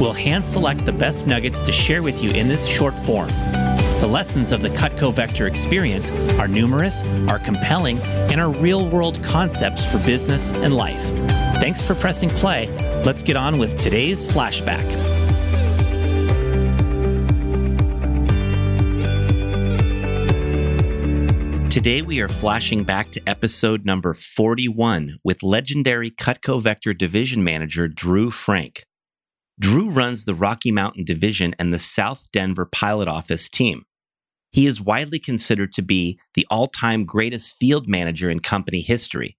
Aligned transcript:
We'll 0.00 0.12
hand 0.12 0.44
select 0.44 0.84
the 0.84 0.92
best 0.92 1.26
nuggets 1.26 1.60
to 1.60 1.72
share 1.72 2.02
with 2.02 2.22
you 2.22 2.30
in 2.30 2.48
this 2.48 2.66
short 2.66 2.94
form. 3.06 3.28
The 4.00 4.08
lessons 4.10 4.52
of 4.52 4.60
the 4.60 4.70
Cutco 4.70 5.14
Vector 5.14 5.46
experience 5.46 6.10
are 6.38 6.48
numerous, 6.48 7.04
are 7.28 7.38
compelling, 7.38 7.98
and 8.30 8.40
are 8.40 8.50
real 8.50 8.86
world 8.88 9.22
concepts 9.22 9.90
for 9.90 9.98
business 9.98 10.52
and 10.52 10.76
life. 10.76 11.02
Thanks 11.60 11.80
for 11.80 11.94
pressing 11.94 12.28
play. 12.28 12.68
Let's 13.04 13.22
get 13.22 13.36
on 13.36 13.56
with 13.56 13.78
today's 13.78 14.26
flashback. 14.26 14.84
Today, 21.70 22.02
we 22.02 22.20
are 22.20 22.28
flashing 22.28 22.84
back 22.84 23.10
to 23.10 23.22
episode 23.28 23.84
number 23.84 24.12
41 24.14 25.18
with 25.24 25.42
legendary 25.42 26.10
Cutco 26.10 26.60
Vector 26.60 26.94
division 26.94 27.42
manager 27.42 27.88
Drew 27.88 28.30
Frank. 28.30 28.84
Drew 29.58 29.88
runs 29.88 30.24
the 30.24 30.34
Rocky 30.34 30.72
Mountain 30.72 31.04
Division 31.04 31.54
and 31.58 31.72
the 31.72 31.78
South 31.78 32.24
Denver 32.32 32.66
Pilot 32.66 33.06
Office 33.06 33.48
team. 33.48 33.84
He 34.50 34.66
is 34.66 34.80
widely 34.80 35.20
considered 35.20 35.72
to 35.72 35.82
be 35.82 36.18
the 36.34 36.46
all 36.50 36.66
time 36.66 37.04
greatest 37.04 37.56
field 37.56 37.88
manager 37.88 38.28
in 38.28 38.40
company 38.40 38.80
history, 38.80 39.36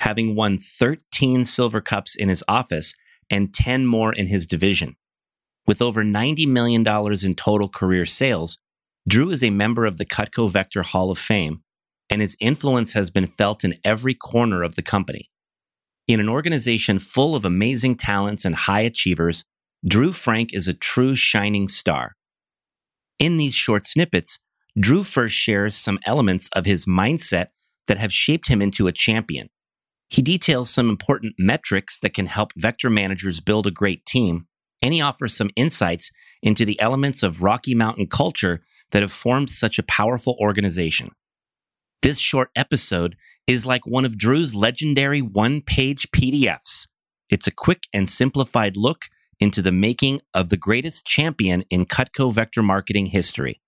having 0.00 0.34
won 0.34 0.58
13 0.58 1.46
Silver 1.46 1.80
Cups 1.80 2.14
in 2.14 2.28
his 2.28 2.44
office 2.46 2.94
and 3.30 3.54
10 3.54 3.86
more 3.86 4.12
in 4.12 4.26
his 4.26 4.46
division. 4.46 4.96
With 5.66 5.80
over 5.80 6.04
$90 6.04 6.46
million 6.46 6.86
in 6.86 7.34
total 7.34 7.68
career 7.70 8.04
sales, 8.04 8.58
Drew 9.08 9.30
is 9.30 9.42
a 9.42 9.50
member 9.50 9.86
of 9.86 9.96
the 9.96 10.06
Cutco 10.06 10.50
Vector 10.50 10.82
Hall 10.82 11.10
of 11.10 11.18
Fame, 11.18 11.62
and 12.10 12.20
his 12.20 12.36
influence 12.38 12.92
has 12.92 13.10
been 13.10 13.26
felt 13.26 13.64
in 13.64 13.78
every 13.82 14.12
corner 14.12 14.62
of 14.62 14.76
the 14.76 14.82
company. 14.82 15.30
In 16.06 16.20
an 16.20 16.28
organization 16.28 16.98
full 16.98 17.34
of 17.34 17.46
amazing 17.46 17.96
talents 17.96 18.44
and 18.44 18.54
high 18.54 18.82
achievers, 18.82 19.44
Drew 19.86 20.12
Frank 20.14 20.54
is 20.54 20.66
a 20.66 20.72
true 20.72 21.14
shining 21.14 21.68
star. 21.68 22.16
In 23.18 23.36
these 23.36 23.54
short 23.54 23.86
snippets, 23.86 24.38
Drew 24.78 25.04
first 25.04 25.34
shares 25.34 25.76
some 25.76 25.98
elements 26.06 26.48
of 26.52 26.64
his 26.64 26.86
mindset 26.86 27.48
that 27.86 27.98
have 27.98 28.12
shaped 28.12 28.48
him 28.48 28.62
into 28.62 28.86
a 28.86 28.92
champion. 28.92 29.48
He 30.08 30.22
details 30.22 30.70
some 30.70 30.88
important 30.88 31.34
metrics 31.38 31.98
that 31.98 32.14
can 32.14 32.26
help 32.26 32.52
vector 32.56 32.88
managers 32.88 33.40
build 33.40 33.66
a 33.66 33.70
great 33.70 34.06
team, 34.06 34.46
and 34.82 34.94
he 34.94 35.02
offers 35.02 35.36
some 35.36 35.50
insights 35.54 36.10
into 36.42 36.64
the 36.64 36.80
elements 36.80 37.22
of 37.22 37.42
Rocky 37.42 37.74
Mountain 37.74 38.06
culture 38.06 38.62
that 38.92 39.02
have 39.02 39.12
formed 39.12 39.50
such 39.50 39.78
a 39.78 39.84
powerful 39.84 40.36
organization. 40.40 41.10
This 42.00 42.18
short 42.18 42.48
episode 42.56 43.16
is 43.46 43.66
like 43.66 43.86
one 43.86 44.04
of 44.06 44.16
Drew's 44.16 44.54
legendary 44.54 45.20
one 45.20 45.60
page 45.60 46.08
PDFs. 46.10 46.86
It's 47.28 47.46
a 47.46 47.52
quick 47.52 47.84
and 47.92 48.08
simplified 48.08 48.76
look 48.76 49.06
into 49.40 49.62
the 49.62 49.72
making 49.72 50.20
of 50.32 50.48
the 50.48 50.56
greatest 50.56 51.06
champion 51.06 51.62
in 51.70 51.84
Cutco 51.84 52.32
vector 52.32 52.62
marketing 52.62 53.06
history. 53.06 53.60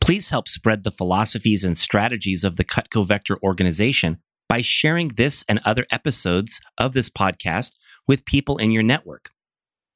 Please 0.00 0.28
help 0.28 0.48
spread 0.48 0.84
the 0.84 0.90
philosophies 0.90 1.64
and 1.64 1.76
strategies 1.76 2.44
of 2.44 2.56
the 2.56 2.64
Cutco 2.64 3.04
Vector 3.04 3.36
organization 3.42 4.18
by 4.48 4.62
sharing 4.62 5.08
this 5.08 5.44
and 5.48 5.60
other 5.64 5.84
episodes 5.90 6.60
of 6.78 6.92
this 6.92 7.10
podcast 7.10 7.72
with 8.06 8.24
people 8.24 8.58
in 8.58 8.70
your 8.70 8.84
network. 8.84 9.30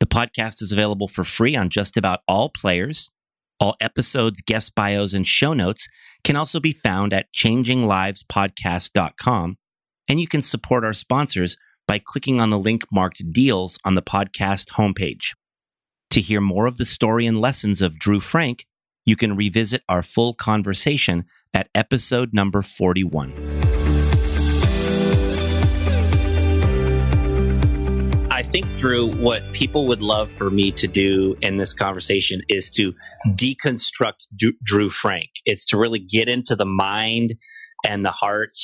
The 0.01 0.07
podcast 0.07 0.61
is 0.63 0.73
available 0.73 1.07
for 1.07 1.23
free 1.23 1.55
on 1.55 1.69
just 1.69 1.97
about 1.97 2.21
all 2.27 2.49
players. 2.49 3.13
All 3.61 3.77
episodes, 3.81 4.41
guest 4.41 4.75
bios, 4.75 5.13
and 5.13 5.29
show 5.29 5.53
notes 5.53 5.87
can 6.25 6.35
also 6.35 6.59
be 6.59 6.73
found 6.73 7.13
at 7.13 7.33
changinglivespodcast.com. 7.33 9.57
And 10.09 10.21
you 10.21 10.27
can 10.27 10.43
support 10.43 10.85
our 10.85 10.95
sponsors 10.95 11.57
by 11.91 11.99
clicking 11.99 12.41
on 12.41 12.51
the 12.51 12.59
link 12.59 12.85
marked 12.93 13.33
deals 13.33 13.77
on 13.85 13.97
the 13.97 14.01
podcast 14.01 14.75
homepage. 14.75 15.35
To 16.11 16.21
hear 16.21 16.41
more 16.41 16.67
of 16.67 16.77
the 16.77 16.85
story 16.85 17.27
and 17.27 17.41
lessons 17.41 17.83
of 17.83 17.99
Drew 17.99 18.21
Frank, 18.21 18.65
you 19.05 19.17
can 19.17 19.35
revisit 19.35 19.83
our 19.89 20.05
full 20.05 20.33
conversation 20.33 21.25
at 21.53 21.69
episode 21.75 22.33
number 22.33 22.63
41. 22.63 23.33
I 28.31 28.45
think, 28.45 28.67
Drew, 28.77 29.11
what 29.15 29.43
people 29.53 29.89
would 29.89 30.01
love 30.01 30.31
for 30.31 30.49
me 30.49 30.71
to 30.71 30.87
do 30.87 31.37
in 31.43 31.57
this 31.57 31.75
conversation 31.75 32.41
is 32.49 32.71
to 32.71 32.95
deconstruct 33.31 34.29
Drew 34.63 34.91
Frank. 34.91 35.31
It's 35.45 35.65
to 35.65 35.77
really 35.77 35.99
get 35.99 36.29
into 36.29 36.55
the 36.55 36.65
mind 36.65 37.35
and 37.85 38.07
the 38.07 38.13
heart 38.13 38.57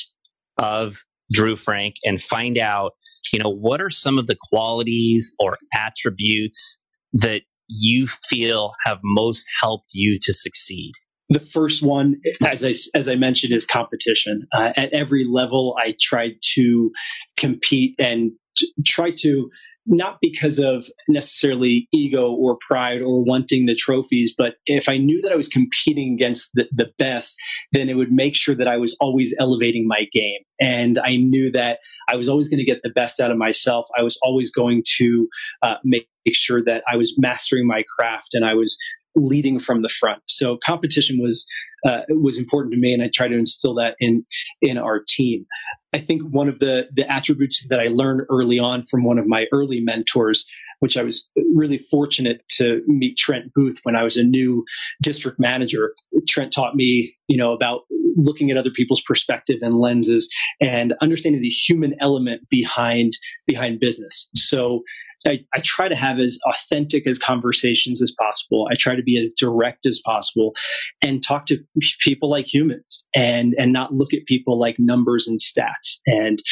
of 0.59 1.05
Drew 1.33 1.57
Frank 1.57 1.97
and 2.05 2.21
find 2.21 2.59
out, 2.59 2.93
you 3.33 3.39
know, 3.39 3.51
what 3.51 3.81
are 3.81 3.91
some 3.91 4.19
of 4.19 4.27
the 4.27 4.37
qualities 4.51 5.35
or 5.39 5.59
attributes 5.75 6.79
that 7.13 7.43
you 7.69 8.07
feel 8.07 8.73
have 8.85 8.99
most 9.03 9.47
helped 9.61 9.91
you 9.93 10.19
to 10.23 10.33
succeed? 10.33 10.93
The 11.29 11.41
first 11.41 11.83
one, 11.83 12.21
as 12.47 12.65
I, 12.65 12.75
as 12.97 13.09
I 13.09 13.17
mentioned, 13.17 13.53
is 13.53 13.67
competition. 13.67 14.47
Uh, 14.57 14.73
at 14.77 14.93
every 14.93 15.25
level, 15.25 15.77
I 15.79 15.97
tried 16.01 16.35
to 16.55 16.93
compete 17.37 17.97
and 17.99 18.31
t- 18.57 18.73
try 18.87 19.11
to 19.19 19.51
not 19.87 20.19
because 20.21 20.59
of 20.59 20.87
necessarily 21.09 21.89
ego 21.93 22.33
or 22.33 22.59
pride 22.67 23.01
or 23.01 23.23
wanting 23.25 23.67
the 23.67 23.75
trophies, 23.75 24.35
but 24.37 24.55
if 24.67 24.89
I 24.89 24.97
knew 24.97 25.21
that 25.23 25.33
I 25.33 25.37
was 25.37 25.49
competing 25.49 26.13
against 26.13 26.51
the, 26.55 26.65
the 26.73 26.91
best, 26.99 27.37
then 27.73 27.89
it 27.89 27.95
would 27.95 28.13
make 28.13 28.35
sure 28.35 28.55
that 28.55 28.69
I 28.69 28.77
was 28.77 28.97
always 29.01 29.35
elevating 29.39 29.87
my 29.87 30.07
game. 30.13 30.41
And 30.61 30.99
I 30.99 31.17
knew 31.17 31.51
that 31.53 31.79
I 32.09 32.17
was 32.17 32.29
always 32.29 32.49
going 32.49 32.59
to 32.59 32.65
get 32.65 32.81
the 32.83 32.91
best 32.91 33.21
out 33.21 33.31
of 33.31 33.37
myself. 33.37 33.87
I 33.99 34.03
was 34.03 34.19
always 34.23 34.51
going 34.51 34.83
to 34.99 35.29
uh, 35.63 35.77
make 35.85 36.09
sure 36.33 36.63
that 36.65 36.83
I 36.91 36.97
was 36.97 37.15
mastering 37.19 37.67
my 37.67 37.85
craft 37.99 38.35
and 38.35 38.45
I 38.45 38.55
was 38.55 38.77
leading 39.17 39.59
from 39.59 39.83
the 39.83 39.89
front. 39.89 40.23
So 40.29 40.59
competition 40.65 41.19
was 41.21 41.47
uh, 41.89 42.03
was 42.11 42.39
important 42.39 42.75
to 42.75 42.81
me, 42.81 42.93
and 42.93 43.03
I 43.03 43.11
try 43.13 43.29
to 43.29 43.37
instill 43.37 43.75
that 43.75 43.95
in 43.99 44.25
in 44.63 44.79
our 44.79 45.03
team. 45.09 45.47
I 45.93 45.99
think 45.99 46.23
one 46.31 46.49
of 46.49 46.59
the 46.59 46.89
the 46.95 47.11
attributes 47.11 47.67
that 47.69 47.81
I 47.81 47.89
learned 47.89 48.23
early 48.31 48.59
on 48.59 48.85
from 48.87 49.05
one 49.05 49.19
of 49.19 49.27
my 49.27 49.47
early 49.53 49.81
mentors, 49.81 50.47
which 50.81 50.97
I 50.97 51.03
was 51.03 51.29
really 51.55 51.79
fortunate 51.79 52.43
to 52.57 52.83
meet 52.87 53.17
Trent 53.17 53.53
Booth 53.55 53.79
when 53.83 53.97
I 53.97 54.03
was 54.03 54.17
a 54.17 54.23
new 54.25 54.65
district 55.03 55.39
manager. 55.41 55.95
Trent 56.29 56.53
taught 56.53 56.75
me, 56.75 57.17
you 57.29 57.37
know, 57.37 57.53
about 57.53 57.83
looking 58.17 58.51
at 58.51 58.57
other 58.57 58.71
people's 58.71 59.03
perspective 59.03 59.59
and 59.63 59.79
lenses 59.79 60.29
and 60.61 60.95
understanding 61.01 61.43
the 61.43 61.49
human 61.49 61.95
element 62.01 62.43
behind 62.51 63.13
behind 63.47 63.81
business. 63.81 64.31
So 64.35 64.83
I, 65.27 65.41
I, 65.55 65.61
try 65.61 65.89
to 65.89 65.97
have 65.97 66.19
as 66.19 66.39
authentic 66.47 67.07
as 67.07 67.19
conversations 67.19 68.01
as 68.01 68.15
possible. 68.21 68.69
I 68.71 68.75
try 68.77 68.95
to 68.95 69.03
be 69.03 69.21
as 69.21 69.33
direct 69.35 69.87
as 69.87 70.01
possible 70.05 70.55
and 71.03 71.23
talk 71.23 71.47
to 71.47 71.59
people 72.01 72.31
like 72.31 72.53
humans 72.53 73.07
and, 73.15 73.55
and 73.59 73.73
not 73.73 73.93
look 73.93 74.15
at 74.15 74.27
people 74.27 74.59
like 74.59 74.77
numbers 74.79 75.27
and 75.27 75.41
stats. 75.41 75.99
And 76.07 76.43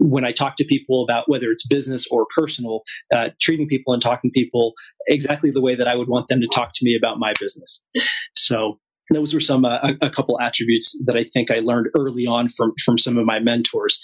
when 0.00 0.24
I 0.24 0.32
talk 0.32 0.56
to 0.56 0.64
people 0.64 1.02
about 1.02 1.28
whether 1.28 1.50
it's 1.50 1.66
business 1.66 2.06
or 2.10 2.26
personal, 2.34 2.82
uh, 3.14 3.30
treating 3.40 3.66
people 3.66 3.92
and 3.92 4.02
talking 4.02 4.30
to 4.30 4.32
people 4.32 4.74
exactly 5.06 5.50
the 5.50 5.60
way 5.60 5.74
that 5.74 5.88
I 5.88 5.96
would 5.96 6.08
want 6.08 6.28
them 6.28 6.40
to 6.40 6.48
talk 6.48 6.72
to 6.74 6.84
me 6.84 6.96
about 6.96 7.18
my 7.18 7.32
business. 7.40 7.84
So 8.36 8.78
those 9.12 9.34
were 9.34 9.40
some 9.40 9.64
uh, 9.64 9.78
a, 9.82 10.06
a 10.06 10.10
couple 10.10 10.40
attributes 10.40 10.96
that 11.06 11.16
I 11.16 11.24
think 11.32 11.50
I 11.50 11.60
learned 11.60 11.88
early 11.98 12.26
on 12.26 12.48
from 12.48 12.72
from 12.84 12.98
some 12.98 13.16
of 13.16 13.24
my 13.24 13.40
mentors. 13.40 14.00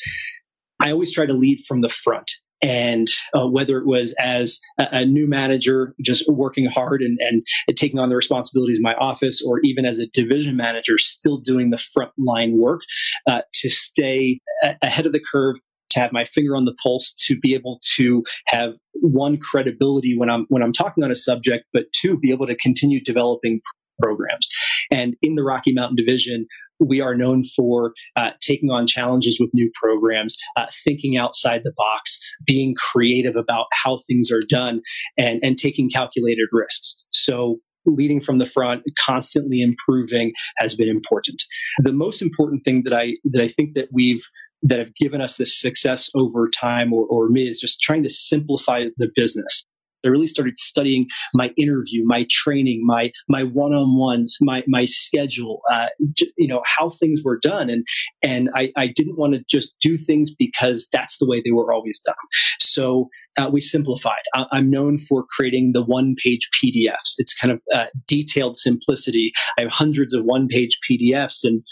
I 0.81 0.91
always 0.91 1.13
try 1.13 1.27
to 1.27 1.33
lead 1.33 1.61
from 1.69 1.81
the 1.81 1.89
front 1.89 2.33
and 2.63 3.09
uh, 3.35 3.47
whether 3.47 3.79
it 3.79 3.87
was 3.87 4.15
as 4.19 4.61
a, 4.79 4.87
a, 4.93 5.05
new 5.05 5.29
manager 5.29 5.95
just 6.03 6.29
working 6.29 6.67
hard 6.67 7.03
and, 7.03 7.19
and 7.21 7.43
taking 7.77 7.99
on 7.99 8.09
the 8.09 8.17
responsibilities 8.17 8.79
of 8.79 8.83
my 8.83 8.95
office 8.95 9.43
or 9.47 9.61
even 9.65 9.85
as 9.85 9.99
a 9.99 10.07
division 10.09 10.57
manager 10.57 10.97
still 10.99 11.39
doing 11.39 11.71
the 11.71 11.77
frontline 11.77 12.55
work 12.55 12.81
uh, 13.27 13.41
to 13.53 13.71
stay 13.71 14.41
a- 14.63 14.77
ahead 14.83 15.07
of 15.07 15.13
the 15.13 15.21
curve 15.21 15.57
to 15.91 16.01
have 16.01 16.13
my 16.13 16.25
finger 16.25 16.57
on 16.57 16.65
the 16.65 16.75
pulse 16.83 17.15
to 17.15 17.39
be 17.39 17.55
able 17.55 17.79
to 17.97 18.25
have 18.47 18.73
one 19.01 19.39
credibility 19.39 20.17
when 20.17 20.31
I'm 20.31 20.47
when 20.49 20.63
I'm 20.63 20.73
talking 20.73 21.05
on 21.05 21.11
a 21.11 21.15
subject 21.15 21.67
but 21.73 21.85
two 21.93 22.19
be 22.19 22.31
able 22.31 22.47
to 22.47 22.57
continue 22.57 23.03
developing 23.03 23.61
programs. 24.01 24.49
And 24.91 25.17
in 25.23 25.35
the 25.35 25.45
Rocky 25.45 25.73
Mountain 25.73 25.97
Division, 25.97 26.47
we 26.81 27.01
are 27.01 27.15
known 27.15 27.45
for 27.45 27.93
uh, 28.17 28.31
taking 28.41 28.71
on 28.71 28.87
challenges 28.87 29.39
with 29.41 29.51
new 29.55 29.71
programs, 29.75 30.37
uh, 30.57 30.67
thinking 30.85 31.17
outside 31.17 31.63
the 31.65 31.73
box, 31.77 32.19
being 32.47 32.75
creative 32.75 33.37
about 33.37 33.67
how 33.73 34.01
things 34.07 34.31
are 34.31 34.43
done, 34.49 34.81
and, 35.19 35.41
and 35.43 35.59
taking 35.59 35.91
calculated 35.91 36.49
risks. 36.53 37.03
So 37.11 37.59
leading 37.87 38.21
from 38.21 38.39
the 38.39 38.47
front, 38.47 38.83
constantly 38.99 39.61
improving 39.61 40.33
has 40.59 40.75
been 40.75 40.89
important. 40.89 41.43
The 41.83 41.93
most 41.93 42.23
important 42.23 42.65
thing 42.65 42.83
that 42.85 42.95
I 42.95 43.15
that 43.25 43.43
I 43.43 43.49
think 43.49 43.75
that 43.75 43.89
we've 43.93 44.25
that 44.63 44.79
have 44.79 44.95
given 44.95 45.21
us 45.21 45.37
this 45.37 45.61
success 45.61 46.11
over 46.15 46.49
time 46.49 46.93
or, 46.93 47.05
or 47.07 47.29
me 47.29 47.47
is 47.47 47.61
just 47.61 47.83
trying 47.83 48.03
to 48.03 48.09
simplify 48.09 48.85
the 48.97 49.09
business. 49.15 49.65
I 50.05 50.09
really 50.09 50.27
started 50.27 50.59
studying 50.59 51.07
my 51.35 51.51
interview, 51.57 52.05
my 52.05 52.27
training, 52.31 52.83
my 52.85 53.11
my 53.29 53.45
one-on-ones, 53.45 54.39
my 54.41 54.63
my 54.67 54.85
schedule, 54.87 55.61
uh, 55.73 55.87
just, 56.17 56.33
you 56.37 56.49
know 56.49 56.63
how 56.65 56.91
things 56.91 57.23
were 57.25 57.39
done, 57.39 57.71
and 57.71 57.85
and 58.23 58.51
I, 58.55 58.73
I 58.77 58.89
didn't 58.89 59.19
want 59.19 59.35
to 59.35 59.45
just 59.49 59.75
do 59.81 59.97
things 59.97 60.35
because 60.35 60.89
that's 60.93 61.19
the 61.19 61.27
way 61.27 61.43
they 61.45 61.53
were 61.53 61.73
always 61.73 62.01
done. 62.01 62.15
So 62.61 63.09
uh, 63.37 63.49
we 63.53 63.61
simplified. 63.61 64.23
I, 64.35 64.47
am 64.53 64.71
known 64.71 64.99
for 64.99 65.25
creating 65.29 65.73
the 65.73 65.85
one-page 65.85 66.49
PDFs. 66.55 67.15
It's 67.19 67.35
kind 67.35 67.53
of 67.53 67.61
uh, 67.75 67.87
detailed 68.07 68.57
simplicity. 68.57 69.33
I 69.59 69.63
have 69.63 69.71
hundreds 69.71 70.15
of 70.15 70.25
one-page 70.25 70.79
PDFs, 70.89 71.45
and 71.45 71.63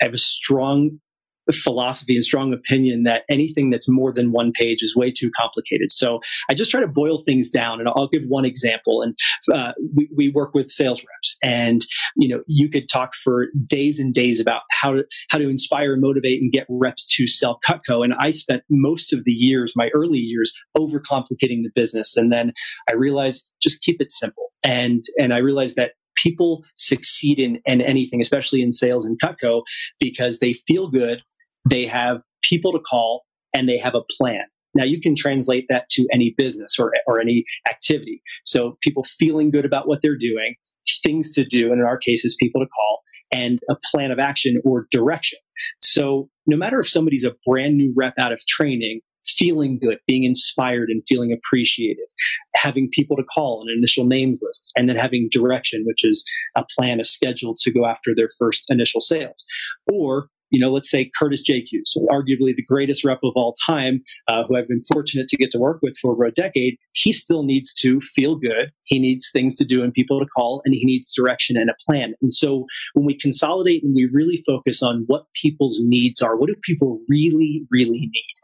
I 0.00 0.06
have 0.06 0.14
a 0.14 0.18
strong 0.18 0.98
philosophy 1.52 2.14
and 2.14 2.24
strong 2.24 2.52
opinion 2.52 3.04
that 3.04 3.24
anything 3.28 3.70
that's 3.70 3.88
more 3.88 4.12
than 4.12 4.32
one 4.32 4.52
page 4.52 4.82
is 4.82 4.94
way 4.94 5.10
too 5.10 5.30
complicated. 5.38 5.90
So 5.92 6.20
I 6.48 6.54
just 6.54 6.70
try 6.70 6.80
to 6.80 6.88
boil 6.88 7.22
things 7.24 7.50
down, 7.50 7.80
and 7.80 7.88
I'll 7.88 8.08
give 8.08 8.22
one 8.26 8.44
example. 8.44 9.02
And 9.02 9.16
uh, 9.52 9.72
we, 9.94 10.08
we 10.16 10.28
work 10.30 10.54
with 10.54 10.70
sales 10.70 11.00
reps, 11.00 11.36
and 11.42 11.84
you 12.16 12.28
know 12.28 12.42
you 12.46 12.68
could 12.68 12.88
talk 12.88 13.14
for 13.14 13.46
days 13.66 13.98
and 13.98 14.14
days 14.14 14.40
about 14.40 14.62
how 14.70 14.92
to 14.92 15.04
how 15.30 15.38
to 15.38 15.48
inspire, 15.48 15.92
and 15.92 16.02
motivate, 16.02 16.40
and 16.40 16.52
get 16.52 16.66
reps 16.68 17.06
to 17.16 17.26
sell 17.26 17.58
Cutco. 17.68 18.04
And 18.04 18.14
I 18.18 18.30
spent 18.30 18.62
most 18.70 19.12
of 19.12 19.24
the 19.24 19.32
years, 19.32 19.74
my 19.76 19.88
early 19.94 20.18
years, 20.18 20.52
overcomplicating 20.76 21.62
the 21.62 21.70
business, 21.74 22.16
and 22.16 22.32
then 22.32 22.52
I 22.88 22.94
realized 22.94 23.52
just 23.60 23.82
keep 23.82 24.00
it 24.00 24.10
simple. 24.10 24.52
And 24.62 25.04
and 25.18 25.32
I 25.32 25.38
realized 25.38 25.76
that 25.76 25.92
people 26.16 26.64
succeed 26.74 27.38
in, 27.38 27.60
in 27.66 27.80
anything, 27.80 28.20
especially 28.20 28.62
in 28.62 28.72
sales 28.72 29.04
and 29.04 29.18
Cutco, 29.22 29.62
because 29.98 30.38
they 30.38 30.54
feel 30.66 30.88
good 30.88 31.22
they 31.68 31.86
have 31.86 32.18
people 32.42 32.72
to 32.72 32.78
call 32.78 33.24
and 33.54 33.68
they 33.68 33.78
have 33.78 33.94
a 33.94 34.02
plan. 34.18 34.44
Now 34.74 34.84
you 34.84 35.00
can 35.00 35.16
translate 35.16 35.66
that 35.68 35.88
to 35.90 36.06
any 36.12 36.34
business 36.36 36.78
or, 36.78 36.92
or 37.06 37.20
any 37.20 37.44
activity. 37.68 38.22
So 38.44 38.78
people 38.82 39.04
feeling 39.04 39.50
good 39.50 39.64
about 39.64 39.88
what 39.88 40.00
they're 40.00 40.16
doing, 40.16 40.54
things 41.02 41.32
to 41.32 41.44
do, 41.44 41.72
and 41.72 41.80
in 41.80 41.86
our 41.86 41.98
case 41.98 42.24
is 42.24 42.36
people 42.40 42.60
to 42.60 42.68
call, 42.68 43.00
and 43.32 43.58
a 43.68 43.76
plan 43.90 44.10
of 44.10 44.18
action 44.18 44.60
or 44.64 44.86
direction. 44.90 45.38
So 45.82 46.28
no 46.46 46.56
matter 46.56 46.78
if 46.80 46.88
somebody's 46.88 47.24
a 47.24 47.34
brand 47.44 47.76
new 47.76 47.92
rep 47.96 48.14
out 48.18 48.32
of 48.32 48.40
training, 48.46 49.00
feeling 49.36 49.78
good, 49.78 49.98
being 50.06 50.24
inspired 50.24 50.88
and 50.90 51.02
feeling 51.08 51.32
appreciated, 51.32 52.06
having 52.54 52.88
people 52.92 53.16
to 53.16 53.24
call, 53.24 53.62
an 53.62 53.74
initial 53.76 54.04
names 54.04 54.38
list, 54.42 54.72
and 54.76 54.88
then 54.88 54.96
having 54.96 55.28
direction, 55.30 55.84
which 55.86 56.04
is 56.04 56.24
a 56.56 56.64
plan, 56.76 57.00
a 57.00 57.04
schedule 57.04 57.54
to 57.58 57.72
go 57.72 57.86
after 57.86 58.14
their 58.14 58.28
first 58.38 58.66
initial 58.70 59.00
sales. 59.00 59.44
Or 59.92 60.28
you 60.50 60.60
know, 60.60 60.70
let's 60.70 60.90
say 60.90 61.10
Curtis 61.18 61.42
Jacques, 61.46 61.80
so 61.84 62.06
arguably 62.10 62.54
the 62.54 62.64
greatest 62.66 63.04
rep 63.04 63.20
of 63.22 63.32
all 63.36 63.54
time, 63.66 64.02
uh, 64.28 64.42
who 64.44 64.56
I've 64.56 64.68
been 64.68 64.82
fortunate 64.92 65.28
to 65.28 65.36
get 65.36 65.50
to 65.52 65.58
work 65.58 65.78
with 65.82 65.96
for 65.98 66.12
over 66.12 66.24
a 66.24 66.32
decade, 66.32 66.76
he 66.92 67.12
still 67.12 67.44
needs 67.44 67.72
to 67.74 68.00
feel 68.00 68.36
good. 68.36 68.70
He 68.84 68.98
needs 68.98 69.30
things 69.32 69.54
to 69.56 69.64
do 69.64 69.82
and 69.82 69.92
people 69.92 70.18
to 70.20 70.26
call, 70.26 70.60
and 70.64 70.74
he 70.74 70.84
needs 70.84 71.14
direction 71.14 71.56
and 71.56 71.70
a 71.70 71.74
plan. 71.86 72.14
And 72.20 72.32
so 72.32 72.66
when 72.94 73.06
we 73.06 73.16
consolidate 73.16 73.82
and 73.84 73.94
we 73.94 74.10
really 74.12 74.42
focus 74.46 74.82
on 74.82 75.04
what 75.06 75.26
people's 75.40 75.78
needs 75.82 76.20
are, 76.20 76.36
what 76.36 76.48
do 76.48 76.56
people 76.62 77.00
really, 77.08 77.64
really 77.70 78.00
need? 78.00 78.34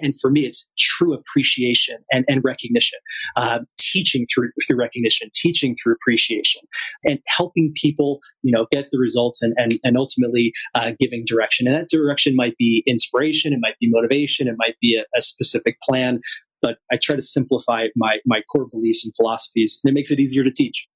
And 0.00 0.18
for 0.18 0.30
me, 0.30 0.46
it's 0.46 0.70
true 0.78 1.12
appreciation 1.12 1.98
and, 2.12 2.24
and 2.28 2.42
recognition, 2.42 2.98
uh, 3.36 3.60
teaching 3.78 4.26
through, 4.32 4.50
through 4.66 4.78
recognition, 4.78 5.28
teaching 5.34 5.76
through 5.82 5.94
appreciation, 5.94 6.62
and 7.04 7.18
helping 7.26 7.72
people, 7.74 8.20
you 8.42 8.52
know, 8.52 8.66
get 8.72 8.88
the 8.90 8.98
results 8.98 9.42
and, 9.42 9.54
and, 9.58 9.78
and 9.84 9.96
ultimately 9.96 10.52
uh, 10.74 10.92
giving 10.98 11.24
direction. 11.26 11.66
And 11.66 11.76
that 11.76 11.90
direction 11.90 12.34
might 12.36 12.56
be 12.56 12.82
inspiration, 12.86 13.52
it 13.52 13.58
might 13.60 13.78
be 13.80 13.88
motivation, 13.90 14.48
it 14.48 14.54
might 14.56 14.76
be 14.80 14.96
a, 14.96 15.04
a 15.16 15.22
specific 15.22 15.76
plan, 15.82 16.20
but 16.62 16.78
I 16.90 16.96
try 16.96 17.16
to 17.16 17.22
simplify 17.22 17.88
my, 17.96 18.18
my 18.24 18.42
core 18.50 18.68
beliefs 18.70 19.04
and 19.04 19.12
philosophies, 19.16 19.80
and 19.82 19.90
it 19.90 19.94
makes 19.94 20.10
it 20.10 20.20
easier 20.20 20.44
to 20.44 20.50
teach. 20.50 20.88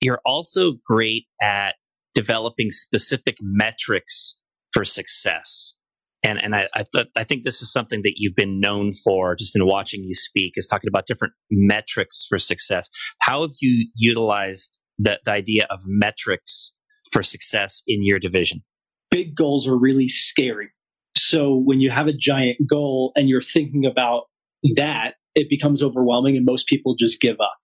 You're 0.00 0.20
also 0.24 0.74
great 0.86 1.26
at 1.42 1.76
developing 2.14 2.70
specific 2.70 3.36
metrics 3.40 4.38
for 4.72 4.84
success 4.84 5.74
and 6.24 6.42
and 6.42 6.56
I 6.56 6.68
I, 6.74 6.84
th- 6.92 7.08
I, 7.16 7.22
think 7.22 7.44
this 7.44 7.62
is 7.62 7.70
something 7.70 8.02
that 8.02 8.14
you've 8.16 8.34
been 8.34 8.58
known 8.58 8.92
for 9.04 9.36
just 9.36 9.54
in 9.54 9.64
watching 9.66 10.02
you 10.02 10.14
speak 10.14 10.54
is 10.56 10.66
talking 10.66 10.88
about 10.88 11.06
different 11.06 11.34
metrics 11.50 12.26
for 12.28 12.38
success. 12.38 12.88
How 13.20 13.42
have 13.42 13.52
you 13.60 13.88
utilized 13.94 14.80
the, 14.98 15.20
the 15.24 15.30
idea 15.30 15.66
of 15.70 15.80
metrics 15.86 16.72
for 17.12 17.22
success 17.22 17.82
in 17.86 18.04
your 18.04 18.18
division? 18.18 18.62
Big 19.10 19.36
goals 19.36 19.68
are 19.68 19.78
really 19.78 20.08
scary. 20.08 20.70
So 21.16 21.54
when 21.54 21.80
you 21.80 21.90
have 21.90 22.08
a 22.08 22.12
giant 22.12 22.58
goal 22.68 23.12
and 23.14 23.28
you're 23.28 23.42
thinking 23.42 23.86
about 23.86 24.24
that, 24.74 25.14
it 25.34 25.48
becomes 25.48 25.82
overwhelming 25.82 26.36
and 26.36 26.46
most 26.46 26.66
people 26.66 26.94
just 26.94 27.20
give 27.20 27.36
up. 27.40 27.54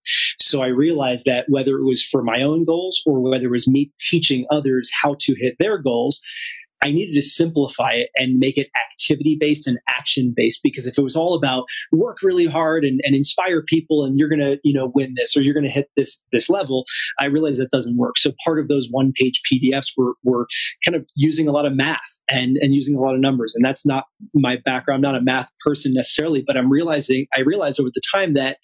So 0.40 0.62
I 0.62 0.66
realized 0.66 1.24
that 1.26 1.46
whether 1.48 1.78
it 1.78 1.84
was 1.84 2.02
for 2.02 2.22
my 2.22 2.42
own 2.42 2.64
goals 2.64 3.00
or 3.06 3.20
whether 3.20 3.46
it 3.46 3.50
was 3.50 3.68
me 3.68 3.92
teaching 3.98 4.46
others 4.50 4.90
how 5.02 5.16
to 5.20 5.34
hit 5.38 5.56
their 5.58 5.78
goals, 5.78 6.20
I 6.82 6.90
needed 6.90 7.14
to 7.14 7.22
simplify 7.22 7.92
it 7.92 8.10
and 8.16 8.38
make 8.38 8.56
it 8.56 8.68
activity 8.76 9.36
based 9.38 9.66
and 9.66 9.78
action 9.88 10.32
based 10.34 10.60
because 10.62 10.86
if 10.86 10.96
it 10.98 11.02
was 11.02 11.16
all 11.16 11.34
about 11.34 11.64
work 11.92 12.18
really 12.22 12.46
hard 12.46 12.84
and, 12.84 13.00
and 13.04 13.14
inspire 13.14 13.62
people 13.62 14.04
and 14.04 14.18
you're 14.18 14.28
to, 14.40 14.58
you 14.64 14.72
know, 14.72 14.90
win 14.94 15.14
this 15.16 15.36
or 15.36 15.42
you're 15.42 15.54
to 15.60 15.68
hit 15.68 15.90
this, 15.96 16.24
this 16.32 16.48
level, 16.48 16.84
I 17.18 17.26
realized 17.26 17.60
that 17.60 17.70
doesn't 17.70 17.96
work. 17.96 18.18
So 18.18 18.32
part 18.44 18.58
of 18.58 18.68
those 18.68 18.88
one 18.90 19.12
page 19.14 19.42
PDFs 19.50 19.92
were, 19.96 20.14
were 20.22 20.46
kind 20.84 20.96
of 20.96 21.06
using 21.16 21.48
a 21.48 21.52
lot 21.52 21.66
of 21.66 21.74
math 21.74 21.98
and, 22.30 22.56
and 22.58 22.74
using 22.74 22.96
a 22.96 23.00
lot 23.00 23.14
of 23.14 23.20
numbers. 23.20 23.54
And 23.54 23.64
that's 23.64 23.84
not 23.84 24.04
my 24.34 24.56
background. 24.64 25.04
I'm 25.04 25.12
not 25.12 25.20
a 25.20 25.24
math 25.24 25.50
person 25.64 25.92
necessarily, 25.94 26.42
but 26.46 26.56
I'm 26.56 26.70
realizing, 26.70 27.26
I 27.34 27.40
realized 27.40 27.80
over 27.80 27.90
the 27.94 28.02
time 28.12 28.34
that 28.34 28.58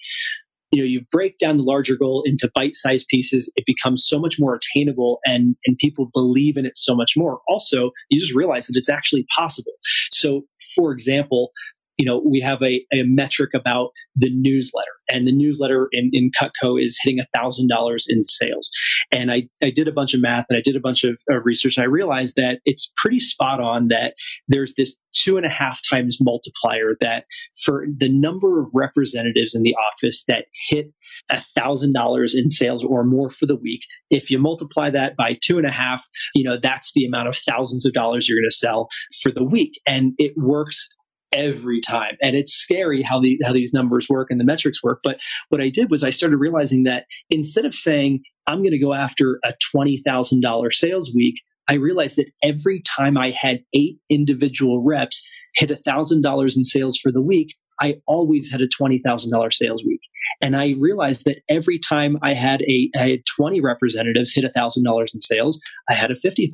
you 0.72 0.80
know 0.80 0.86
you 0.86 1.02
break 1.10 1.38
down 1.38 1.56
the 1.56 1.62
larger 1.62 1.96
goal 1.96 2.22
into 2.26 2.50
bite-sized 2.54 3.06
pieces 3.08 3.52
it 3.56 3.64
becomes 3.66 4.06
so 4.06 4.18
much 4.18 4.36
more 4.38 4.54
attainable 4.54 5.20
and 5.26 5.56
and 5.66 5.76
people 5.78 6.10
believe 6.12 6.56
in 6.56 6.66
it 6.66 6.76
so 6.76 6.94
much 6.94 7.12
more. 7.16 7.40
Also 7.48 7.90
you 8.10 8.20
just 8.20 8.34
realize 8.34 8.66
that 8.66 8.76
it's 8.76 8.90
actually 8.90 9.26
possible. 9.36 9.72
So 10.10 10.42
for 10.74 10.92
example 10.92 11.50
you 11.96 12.04
know, 12.04 12.22
we 12.24 12.40
have 12.40 12.62
a, 12.62 12.84
a 12.92 13.02
metric 13.04 13.50
about 13.54 13.90
the 14.14 14.30
newsletter, 14.32 14.96
and 15.08 15.26
the 15.26 15.32
newsletter 15.32 15.88
in, 15.92 16.10
in 16.12 16.30
Cutco 16.30 16.82
is 16.82 16.98
hitting 17.02 17.20
a 17.20 17.38
thousand 17.38 17.68
dollars 17.68 18.06
in 18.08 18.24
sales. 18.24 18.70
And 19.12 19.30
I, 19.30 19.48
I 19.62 19.70
did 19.70 19.88
a 19.88 19.92
bunch 19.92 20.14
of 20.14 20.20
math 20.20 20.46
and 20.50 20.58
I 20.58 20.62
did 20.62 20.76
a 20.76 20.80
bunch 20.80 21.04
of, 21.04 21.18
of 21.30 21.42
research. 21.44 21.76
And 21.76 21.84
I 21.84 21.86
realized 21.86 22.36
that 22.36 22.60
it's 22.64 22.92
pretty 22.96 23.20
spot 23.20 23.60
on 23.60 23.88
that 23.88 24.14
there's 24.48 24.74
this 24.76 24.98
two 25.12 25.36
and 25.36 25.46
a 25.46 25.50
half 25.50 25.80
times 25.88 26.18
multiplier 26.20 26.96
that 27.00 27.24
for 27.64 27.86
the 27.96 28.08
number 28.08 28.60
of 28.60 28.68
representatives 28.74 29.54
in 29.54 29.62
the 29.62 29.74
office 29.92 30.24
that 30.28 30.46
hit 30.68 30.92
a 31.30 31.40
thousand 31.40 31.92
dollars 31.92 32.34
in 32.34 32.50
sales 32.50 32.84
or 32.84 33.04
more 33.04 33.30
for 33.30 33.46
the 33.46 33.56
week, 33.56 33.82
if 34.10 34.30
you 34.30 34.38
multiply 34.38 34.90
that 34.90 35.16
by 35.16 35.36
two 35.40 35.56
and 35.56 35.66
a 35.66 35.70
half, 35.70 36.06
you 36.34 36.44
know, 36.44 36.56
that's 36.60 36.92
the 36.94 37.06
amount 37.06 37.28
of 37.28 37.36
thousands 37.48 37.86
of 37.86 37.92
dollars 37.92 38.28
you're 38.28 38.38
going 38.38 38.48
to 38.48 38.54
sell 38.56 38.88
for 39.22 39.30
the 39.32 39.44
week. 39.44 39.80
And 39.86 40.12
it 40.18 40.32
works 40.36 40.88
every 41.36 41.80
time. 41.80 42.16
And 42.22 42.34
it's 42.34 42.52
scary 42.52 43.02
how 43.02 43.20
the 43.20 43.38
how 43.44 43.52
these 43.52 43.72
numbers 43.72 44.08
work 44.08 44.30
and 44.30 44.40
the 44.40 44.44
metrics 44.44 44.82
work. 44.82 44.98
But 45.04 45.20
what 45.50 45.60
I 45.60 45.68
did 45.68 45.90
was 45.90 46.02
I 46.02 46.10
started 46.10 46.38
realizing 46.38 46.84
that 46.84 47.04
instead 47.30 47.64
of 47.64 47.74
saying 47.74 48.22
I'm 48.46 48.58
going 48.58 48.70
to 48.70 48.78
go 48.78 48.94
after 48.94 49.38
a 49.44 49.52
twenty 49.70 50.02
thousand 50.04 50.40
dollar 50.40 50.70
sales 50.70 51.12
week, 51.14 51.36
I 51.68 51.74
realized 51.74 52.16
that 52.16 52.30
every 52.42 52.82
time 52.82 53.16
I 53.16 53.30
had 53.30 53.60
eight 53.74 53.98
individual 54.10 54.82
reps 54.82 55.26
hit 55.54 55.70
thousand 55.84 56.22
dollars 56.22 56.56
in 56.56 56.64
sales 56.64 56.98
for 56.98 57.12
the 57.12 57.22
week, 57.22 57.54
I 57.80 57.96
always 58.06 58.50
had 58.50 58.60
a 58.60 58.68
$20,000 58.68 59.52
sales 59.52 59.84
week. 59.84 60.00
And 60.40 60.56
I 60.56 60.74
realized 60.78 61.24
that 61.24 61.42
every 61.48 61.78
time 61.78 62.18
I 62.22 62.34
had 62.34 62.62
a 62.62 62.90
I 62.96 63.08
had 63.10 63.20
20 63.36 63.60
representatives 63.60 64.34
hit 64.34 64.44
$1,000 64.44 65.06
in 65.14 65.20
sales, 65.20 65.60
I 65.90 65.94
had 65.94 66.10
a 66.10 66.14
$50,000 66.14 66.50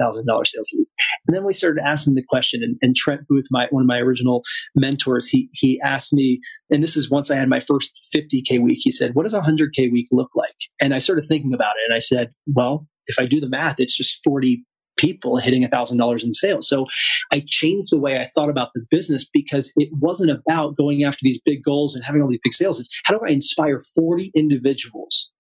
sales 0.47 0.75
week. 0.77 0.89
And 1.27 1.37
then 1.37 1.45
we 1.45 1.53
started 1.53 1.83
asking 1.85 2.15
the 2.15 2.25
question, 2.29 2.63
and, 2.63 2.77
and 2.83 2.97
Trent 2.97 3.23
Booth, 3.29 3.47
my, 3.51 3.67
one 3.71 3.83
of 3.83 3.87
my 3.87 3.99
original 3.99 4.43
mentors, 4.75 5.29
he, 5.29 5.49
he 5.53 5.81
asked 5.81 6.13
me, 6.13 6.41
and 6.71 6.83
this 6.83 6.97
is 6.97 7.11
once 7.11 7.31
I 7.31 7.37
had 7.37 7.49
my 7.49 7.61
first 7.61 7.99
50K 8.15 8.61
week, 8.63 8.79
he 8.83 8.91
said, 8.91 9.15
What 9.15 9.25
does 9.25 9.35
a 9.35 9.41
100K 9.41 9.91
week 9.93 10.09
look 10.13 10.31
like? 10.35 10.55
And 10.81 10.95
I 10.95 10.99
started 10.99 11.27
thinking 11.29 11.55
about 11.55 11.75
it, 11.77 11.89
and 11.89 11.95
I 11.95 12.01
said, 12.01 12.33
Well, 12.47 12.87
if 13.07 13.19
I 13.19 13.27
do 13.27 13.41
the 13.41 13.49
math, 13.49 13.81
it's 13.81 13.97
just 13.97 14.21
40 14.25 14.65
people 14.97 15.39
hitting 15.39 15.65
$1,000 15.65 16.25
in 16.25 16.33
sales. 16.33 16.69
So 16.69 16.87
I 17.33 17.43
changed 17.47 17.93
the 17.93 17.99
way 17.99 18.19
I 18.19 18.31
thought 18.35 18.51
about 18.51 18.71
the 18.75 18.85
business 18.91 19.29
because 19.31 19.73
it 19.77 19.89
wasn't 19.93 20.31
about 20.31 20.77
going 20.77 21.05
after 21.05 21.21
these 21.23 21.41
big 21.41 21.63
goals 21.63 21.95
and 21.95 22.05
having 22.05 22.23
all 22.23 22.29
these 22.29 22.41
big 22.43 22.53
sales. 22.53 22.79
It's 22.79 22.91
how 23.05 23.19
do 23.19 23.25
I 23.27 23.31
inspire 23.31 23.83
40 23.95 24.31
individuals 24.35 25.32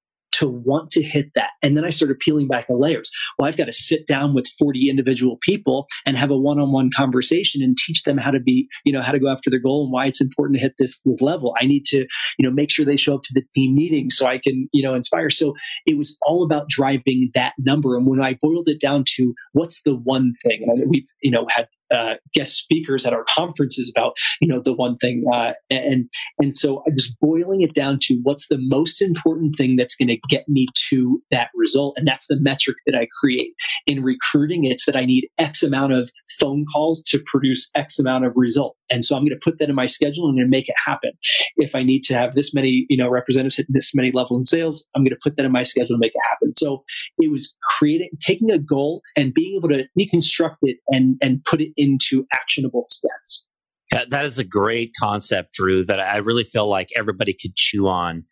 to 0.43 0.49
want 0.49 0.91
to 0.91 1.03
hit 1.03 1.31
that. 1.37 1.51
And 1.63 1.77
then 1.77 1.85
I 1.85 1.91
started 1.91 2.19
peeling 2.19 2.49
back 2.49 2.67
the 2.67 2.75
layers. 2.75 3.11
Well, 3.39 3.49
I've 3.49 3.57
got 3.57 3.67
to 3.67 3.73
sit 3.73 4.09
down 4.09 4.35
with 4.35 4.49
40 4.59 4.91
individual 4.91 5.39
people 5.41 5.87
and 6.05 6.17
have 6.17 6.31
a 6.31 6.37
one 6.37 6.59
on 6.59 6.73
one 6.73 6.91
conversation 6.95 7.63
and 7.63 7.77
teach 7.77 8.03
them 8.03 8.19
how 8.19 8.33
to 8.33 8.41
be, 8.41 8.69
you 8.85 8.93
know, 8.93 9.03
how 9.03 9.13
to 9.13 9.21
go 9.21 9.29
after 9.29 9.51
their 9.51 9.61
goal 9.61 9.85
and 9.85 9.93
why 9.93 10.07
it's 10.07 10.21
important 10.21 10.57
to 10.57 10.63
hit 10.63 10.75
this, 10.79 11.01
this 11.05 11.21
level. 11.21 11.55
I 11.61 11.67
need 11.67 11.85
to, 11.87 11.99
you 12.39 12.45
know, 12.45 12.51
make 12.51 12.73
sure 12.73 12.85
they 12.85 12.97
show 12.97 13.15
up 13.15 13.23
to 13.23 13.35
the 13.35 13.45
team 13.55 13.77
meeting 13.77 14.11
so 14.11 14.27
I 14.27 14.39
can, 14.39 14.69
you 14.73 14.83
know, 14.83 14.95
inspire. 14.95 15.31
So 15.31 15.55
it 15.87 15.97
was 15.97 16.19
all 16.23 16.45
about 16.45 16.69
driving 16.69 17.31
that 17.35 17.55
number. 17.59 17.97
And 17.97 18.09
when 18.09 18.21
I 18.21 18.37
boiled 18.41 18.67
it 18.67 18.81
down 18.81 19.05
to 19.17 19.35
what's 19.53 19.83
the 19.83 19.95
one 19.95 20.33
thing, 20.43 20.67
and 20.67 20.91
we've, 20.91 21.07
you 21.23 21.31
know, 21.31 21.47
had 21.51 21.69
uh, 21.93 22.15
guest 22.35 22.57
speakers 22.57 23.07
at 23.07 23.13
our 23.13 23.25
conferences 23.29 23.93
about 23.95 24.15
you 24.41 24.49
know 24.49 24.61
the 24.63 24.73
one 24.73 24.97
thing 24.97 25.25
uh, 25.33 25.53
and 25.71 26.09
and 26.41 26.57
so 26.57 26.79
i 26.87 26.91
was 26.91 27.15
boiling 27.21 27.61
it 27.63 27.75
down 27.75 27.99
to 28.01 28.19
what's 28.23 28.49
the 28.49 28.59
most 28.61 29.03
important 29.03 29.57
thing 29.57 29.77
that's 29.77 29.97
going 29.97 30.09
to 30.09 30.19
get 30.29 30.49
me 30.49 30.67
to 30.91 31.21
that 31.31 31.51
result 31.55 31.97
and 31.97 32.07
that's 32.07 32.27
the 32.27 32.41
metric 32.41 32.77
that 32.87 32.95
i 32.95 33.07
create. 33.21 33.53
In 33.87 34.03
recruiting 34.03 34.65
it's 34.65 34.87
that 34.87 34.97
i 34.97 35.05
need 35.05 35.29
x 35.39 35.63
amount 35.63 35.93
of 35.93 36.11
phone 36.41 36.65
calls 36.73 37.03
to 37.05 37.23
produce 37.27 37.71
x 37.75 37.99
amount 37.99 38.25
of 38.25 38.33
result 38.37 38.77
and 38.91 39.05
so 39.05 39.17
i'm 39.17 39.23
going 39.23 39.31
to 39.31 39.41
put 39.43 39.59
that 39.59 39.69
in 39.69 39.75
my 39.75 39.87
schedule 39.87 40.29
and 40.29 40.41
I'm 40.41 40.51
make 40.51 40.69
it 40.69 40.77
happen. 40.85 41.13
If 41.57 41.75
i 41.75 41.83
need 41.83 42.03
to 42.05 42.15
have 42.15 42.35
this 42.35 42.55
many 42.55 42.87
you 42.89 42.97
know 42.97 43.09
representatives 43.09 43.59
at 43.59 43.67
this 43.69 43.95
many 43.95 44.13
level 44.13 44.37
in 44.37 44.45
sales 44.45 44.89
i'm 44.95 45.03
going 45.03 45.11
to 45.11 45.21
put 45.23 45.37
that 45.37 45.47
in 45.47 45.53
my 45.53 45.63
schedule 45.63 45.95
and 45.95 46.01
make 46.01 46.13
it 46.15 46.23
happen. 46.31 46.53
So 46.57 46.85
it 47.19 47.31
was 47.31 47.55
creating 47.71 48.11
taking 48.21 48.51
a 48.51 48.59
goal 48.59 49.03
and 49.17 49.35
being 49.35 49.57
able 49.57 49.69
to 49.71 49.85
deconstruct 49.99 50.57
it 50.63 50.79
and 50.89 51.17
and 51.23 51.45
put 51.45 51.61
it 51.61 51.73
into 51.83 52.27
actionable 52.35 52.87
steps. 52.91 53.45
Yeah, 53.93 54.05
that 54.09 54.25
is 54.25 54.39
a 54.39 54.45
great 54.45 54.93
concept, 54.99 55.55
Drew, 55.55 55.85
that 55.85 56.01
I 56.01 56.17
really 56.17 56.45
feel 56.45 56.67
like 56.67 56.89
everybody 56.97 57.35
could 57.35 57.55
chew 57.55 57.89
on 57.89 58.25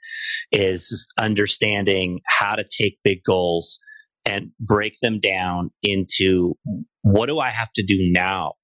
is 0.50 1.06
understanding 1.18 2.20
how 2.26 2.56
to 2.56 2.64
take 2.64 2.98
big 3.04 3.22
goals 3.26 3.78
and 4.24 4.52
break 4.58 4.94
them 5.02 5.20
down 5.20 5.70
into 5.82 6.54
what 7.02 7.26
do 7.26 7.38
I 7.38 7.50
have 7.50 7.72
to 7.74 7.82
do 7.82 7.98
now 8.10 8.54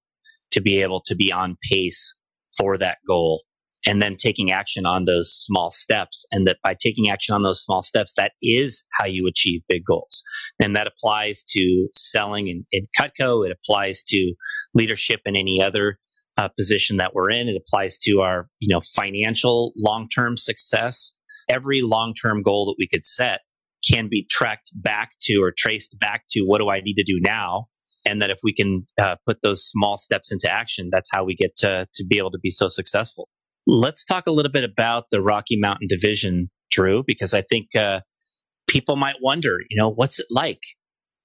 to 0.52 0.60
be 0.60 0.80
able 0.82 1.02
to 1.06 1.14
be 1.14 1.32
on 1.32 1.56
pace 1.70 2.14
for 2.56 2.78
that 2.78 2.98
goal 3.06 3.42
and 3.86 4.02
then 4.02 4.16
taking 4.16 4.50
action 4.50 4.86
on 4.86 5.04
those 5.04 5.30
small 5.30 5.70
steps. 5.70 6.24
And 6.32 6.46
that 6.46 6.56
by 6.62 6.74
taking 6.74 7.08
action 7.08 7.34
on 7.34 7.42
those 7.42 7.62
small 7.62 7.82
steps, 7.82 8.14
that 8.16 8.32
is 8.42 8.84
how 8.98 9.06
you 9.06 9.26
achieve 9.26 9.60
big 9.68 9.84
goals. 9.86 10.22
And 10.60 10.74
that 10.76 10.86
applies 10.86 11.42
to 11.50 11.88
selling 11.94 12.48
in, 12.48 12.64
in 12.72 12.86
Cutco. 12.98 13.46
It 13.46 13.52
applies 13.52 14.02
to 14.08 14.32
leadership 14.76 15.20
in 15.24 15.34
any 15.36 15.60
other 15.62 15.98
uh, 16.36 16.48
position 16.48 16.98
that 16.98 17.14
we're 17.14 17.30
in. 17.30 17.48
It 17.48 17.56
applies 17.56 17.98
to 17.98 18.20
our, 18.20 18.48
you 18.60 18.72
know, 18.72 18.80
financial 18.94 19.72
long-term 19.76 20.36
success. 20.36 21.12
Every 21.48 21.80
long-term 21.80 22.42
goal 22.42 22.66
that 22.66 22.76
we 22.78 22.86
could 22.86 23.04
set 23.04 23.40
can 23.88 24.08
be 24.08 24.26
tracked 24.30 24.70
back 24.74 25.12
to 25.22 25.36
or 25.42 25.52
traced 25.56 25.96
back 25.98 26.24
to 26.30 26.42
what 26.42 26.58
do 26.58 26.68
I 26.70 26.80
need 26.80 26.94
to 26.94 27.04
do 27.04 27.18
now? 27.20 27.66
And 28.04 28.20
that 28.22 28.30
if 28.30 28.38
we 28.42 28.52
can 28.52 28.86
uh, 29.00 29.16
put 29.26 29.38
those 29.42 29.64
small 29.64 29.98
steps 29.98 30.30
into 30.30 30.52
action, 30.52 30.90
that's 30.92 31.08
how 31.12 31.24
we 31.24 31.34
get 31.34 31.56
to, 31.56 31.86
to 31.92 32.04
be 32.04 32.18
able 32.18 32.30
to 32.32 32.38
be 32.38 32.50
so 32.50 32.68
successful. 32.68 33.28
Let's 33.66 34.04
talk 34.04 34.26
a 34.26 34.30
little 34.30 34.52
bit 34.52 34.64
about 34.64 35.04
the 35.10 35.20
Rocky 35.20 35.58
Mountain 35.58 35.88
Division, 35.88 36.50
Drew, 36.70 37.02
because 37.04 37.34
I 37.34 37.42
think 37.42 37.74
uh, 37.74 38.00
people 38.68 38.96
might 38.96 39.16
wonder, 39.22 39.58
you 39.70 39.76
know, 39.76 39.90
what's 39.90 40.20
it 40.20 40.26
like 40.30 40.60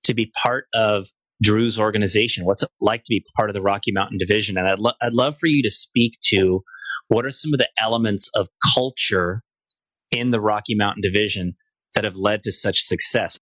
to 0.03 0.13
be 0.13 0.31
part 0.41 0.65
of 0.74 1.08
Drew's 1.42 1.80
organization? 1.80 2.46
What's 2.46 2.64
it 2.64 2.70
like 2.80 3.04
to 3.04 3.10
be 3.10 3.26
part 3.36 3.50
of 3.50 3.54
the 3.54 3.62
Rocky 3.62 3.92
Mountain 3.92 4.18
Division? 4.18 4.58
And 4.58 4.68
I'd, 4.68 4.80
lo- 4.80 4.94
I'd 5.02 5.14
love 5.14 5.38
for 5.38 5.48
you 5.48 5.62
to 5.64 5.70
speak 5.70 6.18
to 6.28 6.64
what 7.08 7.26
are 7.26 7.32
some 7.32 7.54
of 7.54 7.60
the 7.60 7.70
elements 7.80 8.30
of 8.36 8.48
culture 8.74 9.42
in 10.12 10.32
the 10.32 10.40
Rocky 10.42 10.76
Mountain 10.76 11.02
Division 11.02 11.56
that 11.94 12.04
have 12.04 12.16
led 12.16 12.44
to 12.44 12.52
such 12.52 12.80
success? 12.82 13.38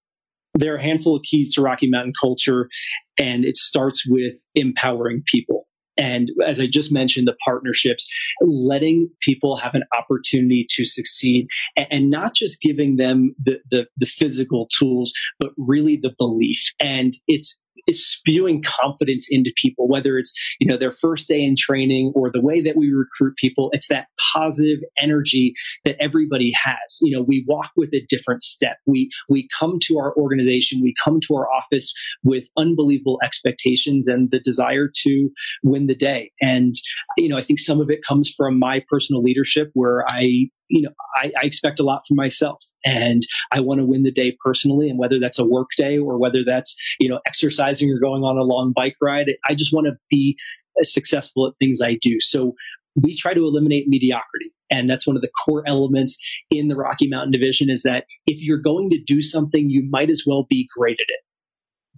There 0.56 0.74
are 0.74 0.77
a 0.77 0.82
handful 0.82 1.15
of 1.15 1.24
keys 1.24 1.53
to 1.56 1.62
Rocky 1.62 1.88
Mountain 1.89 2.13
culture, 2.20 2.70
and 3.18 3.46
it 3.46 3.58
starts 3.58 4.06
with 4.08 4.34
empowering 4.56 5.22
people. 5.25 5.68
And 5.98 6.29
as 6.48 6.60
I 6.62 6.65
just 6.65 6.94
mentioned, 6.94 7.27
the 7.27 7.36
partnerships, 7.44 8.10
letting 8.41 9.10
people 9.22 9.58
have 9.58 9.75
an 9.75 9.84
opportunity 9.98 10.65
to 10.70 10.86
succeed 10.86 11.48
and, 11.75 12.10
not 12.10 12.34
just 12.34 12.62
giving 12.62 12.96
them 12.96 13.36
the, 13.44 13.60
the, 13.70 13.88
the 13.98 14.06
physical 14.06 14.68
tools, 14.79 15.12
but 15.39 15.51
really 15.58 15.98
the 15.98 16.15
belief. 16.18 16.72
And 16.79 17.13
it's 17.27 17.62
is 17.89 18.08
spewing 18.08 18.63
confidence 18.63 19.27
into 19.29 19.51
people, 19.55 19.88
whether 19.88 20.17
it's, 20.17 20.34
you 20.60 20.67
know, 20.67 20.77
their 20.77 20.91
first 20.91 21.27
day 21.27 21.43
in 21.43 21.55
training 21.58 22.13
or 22.15 22.31
the 22.31 22.41
way 22.41 22.62
that 22.62 22.77
we 22.77 22.91
recruit 22.91 23.36
people. 23.38 23.69
It's 23.74 23.88
that 23.88 24.08
positive 24.34 24.79
energy 25.01 25.53
that 25.86 25.98
everybody 26.00 26.51
has. 26.51 27.00
You 27.01 27.17
know, 27.17 27.24
we 27.24 27.43
walk 27.48 27.72
with 27.75 27.93
a 27.93 28.05
different 28.08 28.41
step. 28.41 28.77
We, 28.86 29.10
we 29.27 29.48
come 29.58 29.79
to 29.84 29.98
our 29.98 30.15
organization, 30.15 30.79
we 30.81 30.93
come 31.03 31.19
to 31.27 31.36
our 31.36 31.48
office 31.51 31.93
with 32.24 32.43
unbelievable 32.58 33.19
expectations 33.24 34.08
and 34.08 34.29
the 34.31 34.39
desire 34.39 34.89
to 35.03 35.29
win 35.63 35.88
the 35.88 35.96
day. 35.96 36.31
And, 36.41 36.75
you 37.17 37.27
know, 37.27 37.38
I 37.38 37.43
think 37.43 37.60
some 37.60 37.81
of 37.81 37.89
it 37.89 38.00
comes 38.08 38.34
from 38.36 38.60
my 38.60 38.84
personal 38.88 39.24
leadership 39.24 39.72
where 39.74 40.05
I 40.10 40.50
you 40.69 40.83
know, 40.83 40.91
I, 41.15 41.31
I, 41.41 41.45
expect 41.45 41.79
a 41.79 41.83
lot 41.83 42.03
from 42.07 42.15
myself 42.15 42.63
and 42.85 43.23
I 43.51 43.59
want 43.59 43.79
to 43.79 43.85
win 43.85 44.03
the 44.03 44.11
day 44.11 44.38
personally. 44.43 44.89
And 44.89 44.99
whether 44.99 45.19
that's 45.19 45.39
a 45.39 45.45
work 45.45 45.69
day 45.75 45.97
or 45.97 46.17
whether 46.17 46.43
that's, 46.43 46.75
you 46.99 47.09
know, 47.09 47.19
exercising 47.27 47.91
or 47.91 47.99
going 47.99 48.23
on 48.23 48.38
a 48.38 48.43
long 48.43 48.71
bike 48.75 48.95
ride, 49.01 49.31
I 49.47 49.55
just 49.55 49.73
want 49.73 49.88
to 49.88 49.97
be 50.09 50.38
successful 50.83 51.47
at 51.47 51.53
things 51.59 51.81
I 51.81 51.97
do. 52.01 52.19
So 52.19 52.53
we 52.95 53.15
try 53.15 53.33
to 53.33 53.43
eliminate 53.43 53.88
mediocrity. 53.88 54.51
And 54.71 54.89
that's 54.89 55.07
one 55.07 55.15
of 55.15 55.23
the 55.23 55.31
core 55.43 55.63
elements 55.65 56.19
in 56.51 56.67
the 56.67 56.75
Rocky 56.75 57.07
Mountain 57.07 57.31
Division 57.31 57.69
is 57.69 57.81
that 57.83 58.05
if 58.27 58.41
you're 58.41 58.61
going 58.61 58.91
to 58.91 59.01
do 59.03 59.21
something, 59.21 59.69
you 59.69 59.88
might 59.89 60.11
as 60.11 60.23
well 60.27 60.45
be 60.47 60.69
great 60.75 60.99
at 60.99 61.07
it 61.07 61.21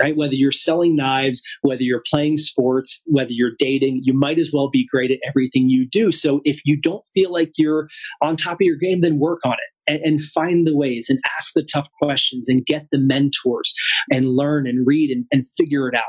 right? 0.02 0.16
Whether 0.16 0.36
you're 0.36 0.52
selling 0.52 0.96
knives, 0.96 1.42
whether 1.62 1.84
you're 1.84 2.04
playing 2.10 2.38
sports, 2.38 3.02
whether 3.06 3.32
you're 3.32 3.56
dating, 3.58 4.02
you 4.04 4.14
might 4.14 4.40
as 4.40 4.52
well 4.54 4.70
be 4.70 4.88
great 4.92 5.12
at 5.12 5.20
everything 5.28 5.70
you 5.70 5.88
do. 5.88 6.12
So 6.12 6.42
if 6.44 6.60
you 6.66 6.80
don't 6.80 7.06
feel 7.14 7.32
like 7.32 7.52
you're 7.58 7.88
on 8.22 8.36
top 8.36 8.56
of 8.56 8.62
your 8.62 8.78
game, 8.78 9.02
then 9.02 9.20
work 9.20 9.40
on 9.46 9.54
it. 9.54 10.02
And, 10.06 10.22
find 10.22 10.66
the 10.66 10.78
ways 10.78 11.10
and 11.10 11.20
ask 11.38 11.52
the 11.54 11.68
tough 11.70 11.90
questions 12.02 12.48
and 12.48 12.66
get 12.66 12.86
the 12.92 13.00
mentors 13.00 13.74
and 14.10 14.30
learn 14.30 14.66
and 14.66 14.88
read 14.88 15.10
and, 15.10 15.26
and 15.34 15.46
figure 15.46 15.90
it 15.90 15.96
out. 15.96 16.04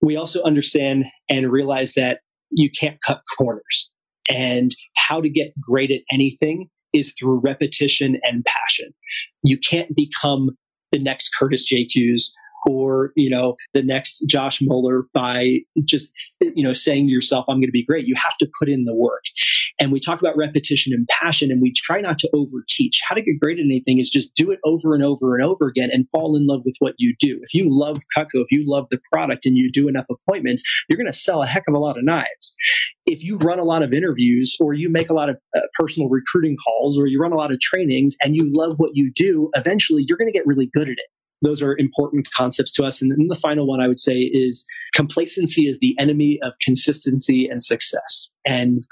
We 0.00 0.16
also 0.16 0.42
understand 0.42 1.04
and 1.28 1.52
realize 1.52 1.92
that 1.94 2.20
you 2.50 2.68
can't 2.70 2.98
cut 3.06 3.20
corners 3.36 3.92
and 4.28 4.72
how 4.96 5.20
to 5.20 5.28
get 5.28 5.52
great 5.60 5.92
at 5.92 6.00
anything 6.10 6.68
is 6.92 7.14
through 7.18 7.40
repetition 7.40 8.18
and 8.24 8.44
passion. 8.44 8.92
You 9.42 9.58
can't 9.58 9.94
become 9.94 10.50
the 10.90 10.98
next 10.98 11.30
Curtis 11.38 11.64
Jacques 11.66 12.32
or 12.66 13.12
you 13.16 13.30
know 13.30 13.56
the 13.74 13.82
next 13.82 14.24
Josh 14.28 14.60
Muller 14.62 15.04
by 15.12 15.58
just 15.86 16.12
you 16.40 16.62
know 16.62 16.72
saying 16.72 17.06
to 17.06 17.12
yourself 17.12 17.44
I'm 17.48 17.56
going 17.56 17.68
to 17.68 17.72
be 17.72 17.84
great. 17.84 18.06
You 18.06 18.14
have 18.16 18.36
to 18.38 18.48
put 18.58 18.68
in 18.68 18.84
the 18.84 18.94
work. 18.94 19.22
And 19.80 19.92
we 19.92 20.00
talk 20.00 20.20
about 20.20 20.36
repetition 20.36 20.92
and 20.92 21.06
passion, 21.08 21.50
and 21.50 21.62
we 21.62 21.72
try 21.72 22.00
not 22.00 22.18
to 22.20 22.30
overteach. 22.34 22.96
How 23.06 23.14
to 23.14 23.22
get 23.22 23.40
great 23.40 23.58
at 23.58 23.64
anything 23.64 23.98
is 23.98 24.10
just 24.10 24.34
do 24.34 24.50
it 24.50 24.58
over 24.64 24.94
and 24.94 25.04
over 25.04 25.34
and 25.34 25.44
over 25.44 25.66
again, 25.66 25.90
and 25.92 26.06
fall 26.12 26.36
in 26.36 26.46
love 26.46 26.62
with 26.64 26.76
what 26.78 26.94
you 26.98 27.14
do. 27.18 27.38
If 27.42 27.54
you 27.54 27.66
love 27.68 27.98
Cutco, 28.16 28.26
if 28.34 28.50
you 28.50 28.64
love 28.66 28.86
the 28.90 29.00
product, 29.12 29.46
and 29.46 29.56
you 29.56 29.70
do 29.70 29.88
enough 29.88 30.06
appointments, 30.10 30.62
you're 30.88 30.98
going 30.98 31.10
to 31.10 31.18
sell 31.18 31.42
a 31.42 31.46
heck 31.46 31.64
of 31.68 31.74
a 31.74 31.78
lot 31.78 31.98
of 31.98 32.04
knives. 32.04 32.56
If 33.06 33.24
you 33.24 33.38
run 33.38 33.58
a 33.58 33.64
lot 33.64 33.82
of 33.82 33.92
interviews, 33.92 34.56
or 34.60 34.74
you 34.74 34.90
make 34.90 35.10
a 35.10 35.14
lot 35.14 35.30
of 35.30 35.36
uh, 35.56 35.60
personal 35.74 36.08
recruiting 36.08 36.56
calls, 36.56 36.98
or 36.98 37.06
you 37.06 37.20
run 37.20 37.32
a 37.32 37.36
lot 37.36 37.52
of 37.52 37.60
trainings, 37.60 38.16
and 38.22 38.34
you 38.34 38.42
love 38.46 38.74
what 38.78 38.90
you 38.94 39.12
do, 39.14 39.50
eventually 39.54 40.04
you're 40.06 40.18
going 40.18 40.30
to 40.30 40.36
get 40.36 40.46
really 40.46 40.68
good 40.72 40.88
at 40.88 40.98
it 40.98 41.06
those 41.42 41.62
are 41.62 41.76
important 41.78 42.26
concepts 42.36 42.72
to 42.72 42.84
us. 42.84 43.00
And 43.00 43.10
then 43.10 43.26
the 43.28 43.36
final 43.36 43.66
one 43.66 43.80
I 43.80 43.88
would 43.88 44.00
say 44.00 44.14
is 44.14 44.66
complacency 44.94 45.68
is 45.68 45.78
the 45.80 45.94
enemy 45.98 46.38
of 46.42 46.54
consistency 46.64 47.46
and 47.46 47.62
success. 47.62 48.34
And 48.46 48.84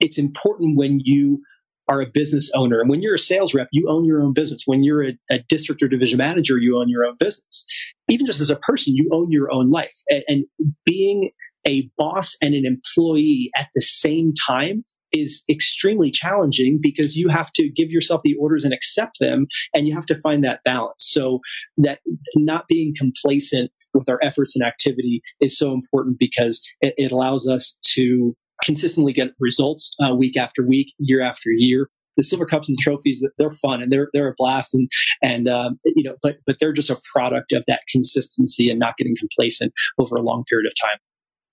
it's 0.00 0.18
important 0.18 0.76
when 0.76 1.00
you 1.04 1.42
are 1.88 2.02
a 2.02 2.06
business 2.06 2.50
owner. 2.54 2.80
And 2.80 2.90
when 2.90 3.00
you're 3.00 3.14
a 3.14 3.18
sales 3.18 3.54
rep, 3.54 3.68
you 3.72 3.88
own 3.88 4.04
your 4.04 4.22
own 4.22 4.34
business. 4.34 4.62
When 4.66 4.84
you're 4.84 5.08
a, 5.08 5.12
a, 5.30 5.38
district 5.48 5.82
or 5.82 5.88
division 5.88 6.18
manager, 6.18 6.58
you 6.58 6.78
own 6.78 6.88
your 6.88 7.06
own 7.06 7.16
business. 7.18 7.64
Even 8.08 8.26
just 8.26 8.42
as 8.42 8.50
a 8.50 8.56
person, 8.56 8.94
you 8.94 9.08
own 9.10 9.30
your 9.30 9.50
own 9.50 9.70
life. 9.70 9.96
And, 10.10 10.22
and 10.28 10.44
being 10.84 11.30
a 11.66 11.90
boss 11.96 12.36
and 12.42 12.54
an 12.54 12.64
employee 12.66 13.50
at 13.56 13.68
the 13.74 13.80
same 13.80 14.34
time 14.46 14.84
is 15.12 15.44
extremely 15.48 16.10
challenging 16.10 16.78
because 16.80 17.16
you 17.16 17.28
have 17.28 17.52
to 17.52 17.68
give 17.68 17.90
yourself 17.90 18.22
the 18.24 18.34
orders 18.34 18.64
and 18.64 18.74
accept 18.74 19.18
them 19.20 19.46
and 19.74 19.86
you 19.86 19.94
have 19.94 20.06
to 20.06 20.14
find 20.14 20.44
that 20.44 20.60
balance. 20.64 21.06
So 21.08 21.40
that 21.78 22.00
not 22.36 22.68
being 22.68 22.94
complacent 22.96 23.70
with 23.94 24.08
our 24.08 24.18
efforts 24.22 24.54
and 24.54 24.64
activity 24.64 25.22
is 25.40 25.58
so 25.58 25.72
important 25.72 26.18
because 26.18 26.66
it, 26.80 26.94
it 26.96 27.12
allows 27.12 27.48
us 27.48 27.78
to 27.94 28.36
consistently 28.64 29.12
get 29.12 29.30
results 29.40 29.94
uh, 30.02 30.14
week 30.14 30.36
after 30.36 30.66
week 30.66 30.92
year 30.98 31.22
after 31.22 31.50
year. 31.50 31.88
The 32.16 32.24
silver 32.24 32.46
cups 32.46 32.68
and 32.68 32.76
the 32.76 32.82
trophies 32.82 33.24
they're 33.38 33.52
fun 33.52 33.80
and 33.80 33.92
they're 33.92 34.08
they're 34.12 34.30
a 34.30 34.34
blast 34.36 34.74
and 34.74 34.90
and 35.22 35.48
um, 35.48 35.78
you 35.84 36.02
know 36.02 36.16
but 36.20 36.38
but 36.46 36.56
they're 36.58 36.72
just 36.72 36.90
a 36.90 37.00
product 37.14 37.52
of 37.52 37.62
that 37.68 37.82
consistency 37.88 38.68
and 38.68 38.80
not 38.80 38.96
getting 38.96 39.14
complacent 39.16 39.72
over 40.00 40.16
a 40.16 40.20
long 40.22 40.42
period 40.48 40.66
of 40.66 40.72
time 40.82 40.98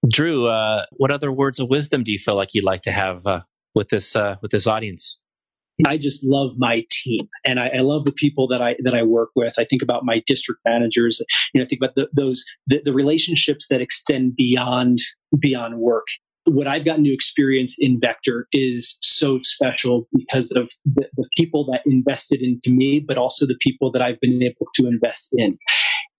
Drew, 0.09 0.45
uh, 0.45 0.85
what 0.91 1.11
other 1.11 1.31
words 1.31 1.59
of 1.59 1.69
wisdom 1.69 2.03
do 2.03 2.11
you 2.11 2.19
feel 2.19 2.35
like 2.35 2.49
you'd 2.53 2.65
like 2.65 2.81
to 2.81 2.91
have 2.91 3.25
uh, 3.25 3.41
with 3.73 3.89
this 3.89 4.15
uh, 4.15 4.35
with 4.41 4.51
this 4.51 4.67
audience? 4.67 5.19
I 5.85 5.97
just 5.97 6.25
love 6.25 6.53
my 6.57 6.83
team, 6.89 7.27
and 7.43 7.59
I, 7.59 7.67
I, 7.67 7.79
love 7.79 8.05
the 8.05 8.13
people 8.13 8.47
that 8.47 8.61
I 8.61 8.77
that 8.83 8.93
I 8.93 9.03
work 9.03 9.31
with. 9.35 9.55
I 9.59 9.65
think 9.65 9.81
about 9.81 10.05
my 10.05 10.21
district 10.25 10.61
managers. 10.65 11.21
You 11.53 11.59
know, 11.59 11.65
I 11.65 11.67
think 11.67 11.81
about 11.81 11.95
the, 11.95 12.07
those 12.13 12.45
the, 12.67 12.81
the 12.85 12.93
relationships 12.93 13.67
that 13.69 13.81
extend 13.81 14.35
beyond 14.37 14.99
beyond 15.37 15.79
work. 15.79 16.05
What 16.45 16.67
I've 16.67 16.85
gotten 16.85 17.03
to 17.03 17.13
experience 17.13 17.75
in 17.77 17.99
Vector 17.99 18.47
is 18.53 18.97
so 19.01 19.39
special 19.41 20.07
because 20.15 20.49
of 20.55 20.69
the, 20.85 21.09
the 21.17 21.27
people 21.35 21.65
that 21.71 21.81
invested 21.87 22.39
into 22.41 22.69
me, 22.69 22.99
but 22.99 23.17
also 23.17 23.45
the 23.45 23.57
people 23.59 23.91
that 23.91 24.01
I've 24.01 24.21
been 24.21 24.41
able 24.43 24.67
to 24.75 24.87
invest 24.87 25.29
in. 25.33 25.57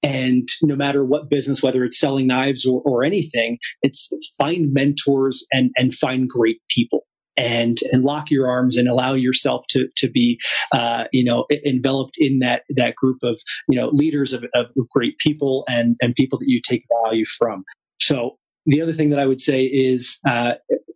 And 0.03 0.49
no 0.63 0.77
matter 0.77 1.05
what 1.05 1.31
business, 1.31 1.63
whether 1.63 1.85
it's 1.85 1.99
selling 1.99 2.27
knives 2.27 2.65
or, 2.67 2.83
or 2.85 3.03
anything, 3.03 3.59
it's 3.83 4.11
find 4.39 4.73
mentors 4.73 5.45
and, 5.53 5.71
and 5.77 5.95
find 5.95 6.29
great 6.29 6.59
people 6.69 7.05
and 7.37 7.79
and 7.93 8.05
lock 8.05 8.31
your 8.31 8.49
arms 8.49 8.77
and 8.77 8.89
allow 8.89 9.15
yourself 9.15 9.67
to 9.69 9.89
to 9.97 10.11
be 10.11 10.41
uh, 10.73 11.05
you 11.13 11.25
know 11.25 11.45
enveloped 11.65 12.17
in 12.19 12.39
that 12.39 12.63
that 12.71 12.95
group 12.97 13.19
of 13.23 13.41
you 13.69 13.79
know 13.79 13.89
leaders 13.89 14.33
of, 14.33 14.45
of 14.55 14.71
great 14.91 15.19
people 15.19 15.65
and 15.69 15.97
and 16.01 16.15
people 16.15 16.39
that 16.39 16.49
you 16.49 16.61
take 16.67 16.85
value 17.05 17.27
from. 17.27 17.65
So 18.01 18.39
the 18.65 18.81
other 18.83 18.93
thing 18.93 19.11
that 19.11 19.19
I 19.19 19.27
would 19.27 19.41
say 19.41 19.65
is 19.65 20.19
uh, 20.29 20.53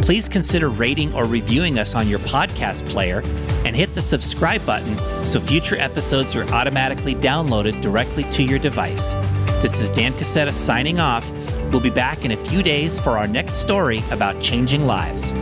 Please 0.05 0.29
consider 0.29 0.69
rating 0.69 1.15
or 1.15 1.25
reviewing 1.25 1.79
us 1.79 1.95
on 1.95 2.09
your 2.09 2.19
podcast 2.55 2.87
player 2.89 3.23
and 3.65 3.75
hit 3.75 3.95
the 3.95 4.03
subscribe 4.03 4.65
button 4.65 4.97
so 5.27 5.41
future 5.41 5.77
episodes 5.77 6.37
are 6.37 6.45
automatically 6.53 7.15
downloaded 7.15 7.81
directly 7.81 8.25
to 8.25 8.43
your 8.43 8.59
device. 8.59 9.15
This 9.63 9.81
is 9.81 9.91
Dan 9.91 10.13
Cassetta 10.13 10.53
signing 10.53 11.01
off 11.01 11.31
We'll 11.75 11.81
be 11.81 11.91
back 11.91 12.25
in 12.25 12.31
a 12.31 12.37
few 12.37 12.63
days 12.63 13.01
for 13.01 13.19
our 13.19 13.27
next 13.27 13.55
story 13.55 14.01
about 14.13 14.41
changing 14.41 14.87
lives. 14.87 15.33